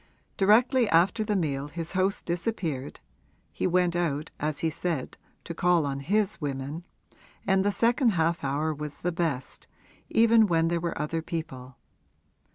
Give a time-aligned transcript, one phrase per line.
[0.35, 2.99] Directly after the meal his host disappeared
[3.51, 6.85] (he went out, as he said, to call on his women)
[7.45, 9.67] and the second half hour was the best,
[10.09, 11.77] even when there were other people.